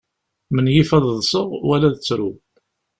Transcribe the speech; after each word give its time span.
Menyif 0.53 0.89
ad 0.97 1.05
ḍseɣ 1.17 1.47
wala 1.67 1.85
ad 1.89 1.95
ttruɣ. 1.97 2.35